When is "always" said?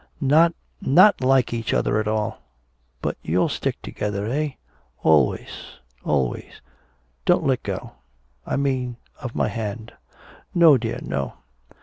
5.03-5.77, 6.03-6.59